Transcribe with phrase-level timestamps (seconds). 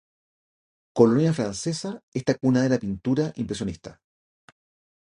[0.93, 4.01] Colonia francesa esta cuna de la pintura impresionista.